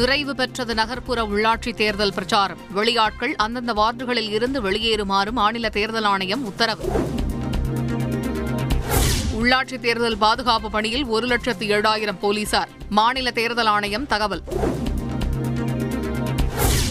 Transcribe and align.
நிறைவு 0.00 0.34
பெற்றது 0.34 0.74
நகர்ப்புற 0.74 1.22
உள்ளாட்சி 1.22 1.74
தேர்தல் 1.74 2.12
பிரச்சாரம். 2.12 2.58
வெளியாட்கள் 2.76 3.32
அந்தந்த 3.36 3.72
வார்டுகளில் 3.72 4.30
இருந்து 4.30 4.62
வெளியேறுமாறு 4.62 5.30
மாநில 5.30 5.68
தேர்தல் 5.68 6.04
ஆணையம் 6.04 6.44
உத்தரவு. 6.44 6.84
உள்ளாட்சி 9.42 9.80
தேர்தல் 9.80 10.18
பாதுகாப்பு 10.18 10.70
பணியில் 10.70 11.04
ஒரு 11.04 11.26
லட்சத்து 11.26 11.66
ஏழாயிரம் 11.66 12.18
போலீசார். 12.18 12.68
மாநில 12.88 13.30
தேர்தல் 13.30 13.66
ஆணையம் 13.66 14.06
தகவல். 14.06 14.42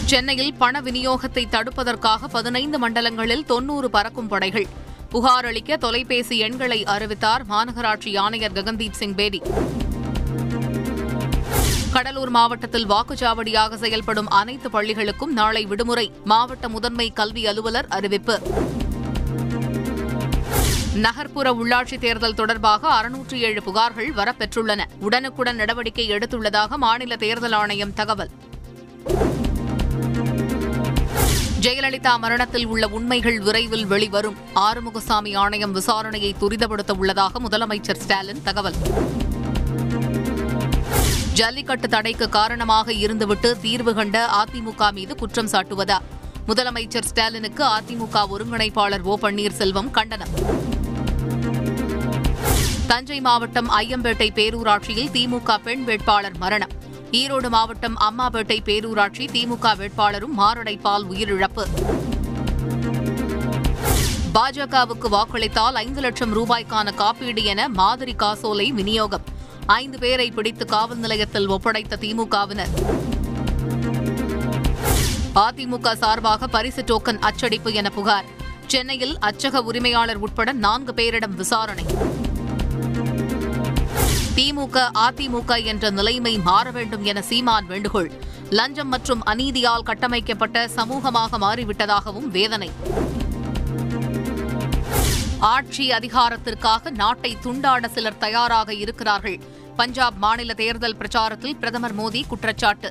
சென்னையில் 0.04 0.54
பண 0.54 0.80
விநியோகத்தை 0.80 1.44
தடுப்பதற்காக 1.50 2.28
பதினைந்து 2.30 2.90
மண்டலங்களில் 2.90 3.44
தொன்னூறு 3.44 3.90
பறக்கும் 3.90 4.28
படைகள். 4.28 4.66
புகார் 5.08 5.44
அளிக்க 5.44 5.76
தொலைபேசி 5.76 6.38
எண்களை 6.38 6.84
அறிவித்தார் 6.84 7.46
மாநகராட்சி 7.46 8.18
ஆணையர் 8.18 8.52
ககன்தீப் 8.52 8.92
சிங் 8.92 9.14
பேடி. 9.14 9.42
கடலூர் 12.00 12.30
மாவட்டத்தில் 12.30 12.90
வாக்குச்சாவடியாக 12.90 13.74
செயல்படும் 13.74 14.28
அனைத்து 14.28 14.68
பள்ளிகளுக்கும் 14.70 15.32
நாளை 15.32 15.64
விடுமுறை 15.64 16.12
மாவட்ட 16.24 16.68
முதன்மை 16.68 17.12
கல்வி 17.12 17.46
அலுவலர் 17.46 17.88
அறிவிப்பு. 17.88 18.42
நகர்ப்புற 20.94 21.52
உள்ளாட்சி 21.52 21.98
தேர்தல் 21.98 22.34
தொடர்பாக 22.34 22.88
அறுநூற்றி 22.88 23.34
ஏழு 23.34 23.62
புகார்கள் 23.66 24.10
வரப்பெற்றுள்ளன. 24.16 24.80
உடனுக்குடன் 25.00 25.56
நடவடிக்கை 25.56 26.10
எடுத்துள்ளதாக 26.10 26.76
மாநில 26.76 27.16
தேர்தல் 27.16 27.52
ஆணையம் 27.52 27.94
தகவல். 27.94 28.30
ஜெயலலிதா 31.60 32.18
மரணத்தில் 32.18 32.66
உள்ள 32.66 32.88
உண்மைகள் 32.88 33.40
விரைவில் 33.40 33.86
வெளிவரும். 33.86 34.36
ஆறுமுகசாமி 34.54 35.36
ஆணையம் 35.36 35.74
விசாரணையை 35.76 36.32
துரிதப்படுத்த 36.40 36.92
உள்ளதாக 36.96 37.40
முதலமைச்சர் 37.40 37.96
ஸ்டாலின் 37.96 38.42
தகவல். 38.42 38.74
ஜல்லிக்கட்டு 41.40 41.88
தடைக்கு 41.88 42.28
காரணமாக 42.28 42.92
இருந்துவிட்டு 42.92 43.60
தீர்வு 43.60 43.94
கண்ட 43.94 44.16
அதிமுக 44.40 44.92
மீது 44.92 45.16
குற்றம் 45.16 45.48
சாட்டுவதா? 45.48 45.98
முதலமைச்சர் 46.48 47.06
ஸ்டாலினுக்கு 47.10 47.64
அதிமுக 47.64 48.24
ஒருங்கிணைப்பாளர் 48.34 49.02
ஓ 49.02 49.18
பன்னீர்செல்வம் 49.22 49.90
கண்டனம். 49.90 50.32
தஞ்சை 52.86 53.20
மாவட்டம் 53.20 53.70
ஐயம்பேட்டை 53.70 54.28
பேரூராட்சியில் 54.38 55.10
திமுக 55.10 55.56
பெண் 55.56 55.84
வேட்பாளர் 55.84 56.38
மரணம். 56.38 56.74
ஈரோடு 57.10 57.48
மாவட்டம் 57.48 57.96
அம்மாபேட்டை 57.98 58.58
பேரூராட்சி 58.64 59.26
திமுக 59.36 59.76
வேட்பாளரும் 59.76 60.38
மாரடைப்பால் 60.38 61.06
உயிரிழப்பு. 61.12 61.66
பாஜகவுக்கு 64.34 65.08
வாக்களித்தால் 65.10 65.78
ஐந்து 65.86 66.00
லட்சம் 66.00 66.36
ரூபாய்க்கான 66.36 66.94
காப்பீடு 66.94 67.44
என 67.44 67.68
மாதிரி 67.68 68.12
காசோலை 68.12 68.72
விநியோகம். 68.72 69.38
ஐந்து 69.70 69.98
பேரை 69.98 70.30
பிடித்து 70.30 70.66
காவல் 70.66 70.98
நிலையத்தில் 70.98 71.48
ஒப்படைத்த 71.48 71.96
திமுகவினர். 72.00 72.72
அதிமுக 75.34 75.94
சார்பாக 75.94 76.46
பரிசு 76.46 76.82
டோக்கன் 76.82 77.18
அச்சடிப்பு 77.18 77.72
என 77.72 77.90
புகார். 77.90 78.24
சென்னையில் 78.66 79.18
அச்சக 79.18 79.56
உரிமையாளர் 79.56 80.16
உட்பட 80.16 80.52
நான்கு 80.52 80.92
பேரிடம் 80.92 81.34
விசாரணை. 81.34 81.84
திமுக 84.34 84.90
அதிமுக 84.94 85.64
என்ற 85.64 85.90
நிலைமை 85.90 86.38
மாற 86.38 86.70
வேண்டும் 86.70 87.04
என 87.04 87.22
சீமான் 87.22 87.66
வேண்டுகோள். 87.66 88.12
லஞ்சம் 88.50 88.88
மற்றும் 88.88 89.22
அநீதியால் 89.26 89.82
கட்டமைக்கப்பட்ட 89.82 90.68
சமூகமாக 90.76 91.38
மாறிவிட்டதாகவும் 91.40 92.28
வேதனை. 92.28 92.70
ஆட்சி 95.40 95.90
அதிகாரத்திற்காக 95.90 96.90
நாட்டை 96.90 97.36
துண்டாட 97.42 97.88
சிலர் 97.88 98.18
தயாராக 98.18 98.74
இருக்கிறார்கள். 98.74 99.40
பஞ்சாப் 99.76 100.16
மாநில 100.16 100.54
தேர்தல் 100.54 100.96
பிரச்சாரத்தில் 100.96 101.58
பிரதமர் 101.58 101.96
மோடி 101.96 102.26
குற்றச்சாட்டு. 102.26 102.90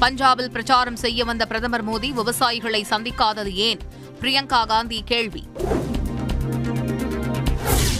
பஞ்சாபில் 0.00 0.48
பிரச்சாரம் 0.48 0.96
செய்ய 0.96 1.24
வந்த 1.24 1.46
பிரதமர் 1.46 1.88
மோடி 1.88 2.12
விவசாயிகளை 2.12 2.82
சந்திக்காதது 2.82 3.54
ஏன்? 3.54 3.78
பிரியங்கா 4.20 4.66
காந்தி 4.66 5.02
கேள்வி. 5.04 5.46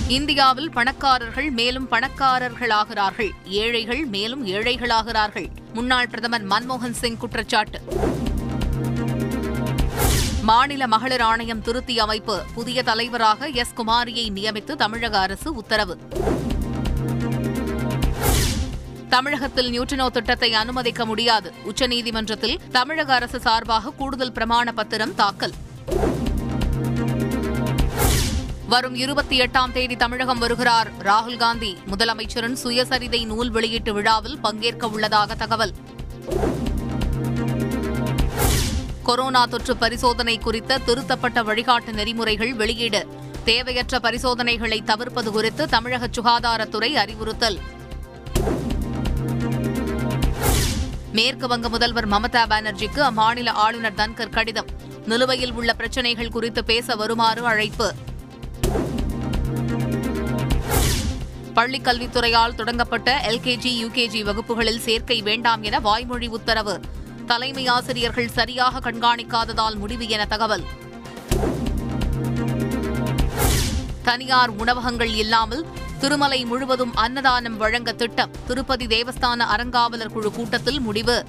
இந்தியாவில் 0.09 0.71
பணக்காரர்கள் 0.71 1.51
மேலும் 1.51 1.91
பணக்காரர்களாகிறார்கள். 1.91 3.31
ஏழைகள் 3.45 4.05
மேலும் 4.05 4.47
ஏழைகளாகிறார்கள். 4.47 5.49
முன்னாள் 5.73 6.09
பிரதமர் 6.09 6.47
மன்மோகன் 6.47 6.91
சிங் 6.91 7.17
குற்றச்சாட்டு. 7.17 7.81
மாநில 10.43 10.87
மகளிர் 10.87 11.21
ஆணையம் 11.21 11.63
திருத்தி 11.63 11.99
அமைப்பு. 11.99 12.43
புதிய 12.55 12.83
தலைவராக 12.83 13.49
எஸ். 13.49 13.73
குமாரியை 13.77 14.31
நியமித்து 14.31 14.75
தமிழக 14.75 15.19
அரசு 15.19 15.55
உத்தரவு. 15.55 15.99
தமிழகத்தில் 19.09 19.81
நியூட்ரினோ 19.81 20.09
திட்டத்தை 20.09 20.55
அனுமதிக்க 20.55 21.05
முடியாது. 21.07 21.55
உச்சநீதிமன்றத்தில் 21.65 22.59
தமிழக 22.71 23.15
அரசு 23.15 23.41
சார்பாக 23.41 23.91
கூடுதல் 23.91 24.33
பிரமாண 24.33 24.73
பத்திரம் 24.73 25.15
தாக்கல். 25.15 25.53
வரும் 28.69 28.95
இருபத்தி 28.95 29.41
எட்டாம் 29.41 29.73
தேதி 29.73 29.97
தமிழகம் 29.97 30.39
வருகிறார் 30.39 30.91
ராகுல் 31.03 31.37
காந்தி. 31.37 31.79
முதலமைச்சரின் 31.87 32.57
சுயசரிதை 32.65 33.27
நூல் 33.27 33.51
வெளியீட்டு 33.51 33.93
விழாவில் 33.93 34.39
பங்கேற்க 34.39 34.89
உள்ளதாக 34.89 35.35
தகவல். 35.35 35.73
கொரோனா 39.03 39.47
தொற்று 39.47 39.77
பரிசோதனை 39.77 40.39
குறித்த 40.39 40.79
திருத்தப்பட்ட 40.79 41.43
வழிகாட்டு 41.43 41.93
நெறிமுறைகள் 41.93 42.55
வெளியீடு. 42.55 43.07
தேவையற்ற 43.45 43.99
பரிசோதனைகளை 43.99 44.83
தவிர்ப்பது 44.85 45.33
குறித்து 45.33 45.69
தமிழக 45.69 46.09
சுகாதாரத்துறை 46.09 46.93
அறிவுறுத்தல். 46.93 47.59
மேற்கு 51.13 51.49
வங்க 51.49 51.69
முதல்வர் 51.69 52.09
மமதா 52.09 52.47
பானர்ஜிக்கு 52.47 53.03
அம்மாநில 53.03 53.49
ஆளுநர் 53.49 53.95
தன்கர் 53.95 54.31
கடிதம். 54.31 54.67
நிலுவையில் 55.07 55.53
உள்ள 55.53 55.75
பிரச்சினைகள் 55.75 56.31
குறித்து 56.31 56.65
பேச 56.65 56.95
வருமாறு 56.95 57.47
அழைப்பு. 57.47 57.95
பள்ளிக் 61.55 61.87
கல்வித்துறையால் 61.87 62.55
தொடங்கப்பட்ட 62.55 63.21
எல்கேஜி 63.29 63.85
யுகேஜி 63.85 64.25
வகுப்புகளில் 64.25 64.81
சேர்க்கை 64.81 65.23
வேண்டாம் 65.23 65.63
என 65.63 65.81
வாய்மொழி 65.81 66.27
உத்தரவு. 66.27 66.81
தலைமை 67.33 67.67
ஆசிரியர்கள் 67.67 68.33
சரியாக 68.33 68.91
கண்காணிக்காததால் 68.91 69.77
முடிவு 69.77 70.09
என 70.09 70.25
தகவல். 70.25 70.65
தனியார் 74.03 74.51
உணவகங்கள் 74.51 75.15
இல்லாமல் 75.15 75.67
திருமலை 76.01 76.45
முழுவதும் 76.45 76.95
அன்னதானம் 76.95 77.57
வழங்க 77.57 77.93
திட்டம். 77.93 78.31
திருப்பதி 78.47 78.87
தேவஸ்தான 78.87 79.47
அறங்காவலர் 79.55 80.13
குழு 80.13 80.33
கூட்டத்தில் 80.33 80.81
முடிவு. 80.81 81.27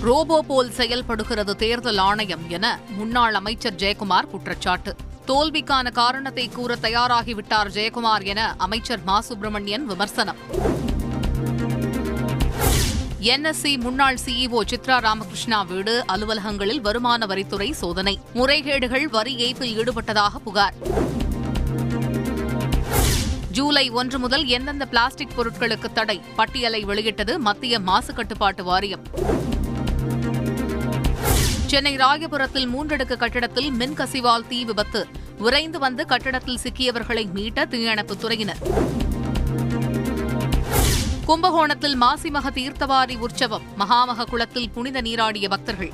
ரோபோ 0.00 0.42
போல் 0.42 0.70
செயல்படுகிறது 0.70 1.56
தேர்தல் 1.56 1.98
ஆணையம் 1.98 2.48
என 2.48 2.80
முன்னாள் 2.88 3.34
அமைச்சர் 3.34 3.74
ஜெயக்குமார் 3.74 4.30
குற்றச்சாட்டு. 4.30 4.96
தோல்விக்கான 5.24 5.90
காரணத்தை 5.90 6.48
கூற 6.48 6.74
தயாராகிவிட்டார் 6.82 7.72
ஜெயக்குமார் 7.74 8.22
என 8.22 8.54
அமைச்சர் 8.58 9.04
மா. 9.04 9.20
சுப்பிரமணியன் 9.20 9.86
விமர்சனம். 9.86 10.36
என்எஸ்சி 13.24 13.80
முன்னாள் 13.80 14.18
சிஇஓ 14.24 14.60
சித்ரா 14.60 15.00
ராமகிருஷ்ணா 15.00 15.62
வீடு 15.62 16.04
அலுவலகங்களில் 16.08 16.80
வருமான 16.80 17.26
வரித்துறை 17.26 17.70
சோதனை. 17.70 18.18
முறைகேடுகள் 18.34 19.04
வரி 19.04 19.34
ஏய்ப்பில் 19.36 19.78
ஈடுபட்டதாக 19.78 20.36
புகார். 20.44 20.74
ஜூலை 23.50 23.90
ஒன்று 23.90 24.18
முதல் 24.18 24.44
எந்தெந்த 24.44 24.86
பிளாஸ்டிக் 24.86 25.40
பொருட்களுக்கு 25.40 25.92
தடை? 25.92 26.20
பட்டியலை 26.36 26.84
வெளியிட்டது 26.84 27.38
மத்திய 27.38 27.78
மாசு 27.78 28.14
கட்டுப்பாட்டு 28.14 28.64
வாரியம். 28.64 29.02
சென்னை 31.66 31.96
ராயபுரத்தில் 31.96 32.68
மூன்றடுக்கு 32.68 33.16
கட்டிடத்தில் 33.16 33.70
மின் 33.70 33.94
கசிவால் 33.94 34.46
தீ 34.48 34.64
விபத்து. 34.64 35.06
விரைந்து 35.38 35.78
வந்து 35.78 36.06
கட்டிடத்தில் 36.06 36.58
சிக்கியவர்களை 36.62 37.28
மீட்ட 37.34 37.68
தீயணைப்புத் 37.68 38.24
துறையினர். 38.24 38.92
கும்பகோணத்தில் 41.26 42.00
மாசிமக 42.00 42.50
தீர்த்தவாரி 42.54 43.18
உற்சவம் 43.18 43.62
மகாமக 43.78 44.24
குளத்தில் 44.24 44.70
புனித 44.70 45.00
நீராடிய 45.00 45.48
பக்தர்கள். 45.48 45.92